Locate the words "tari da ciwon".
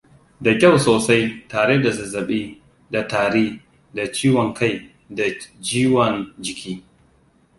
3.07-4.53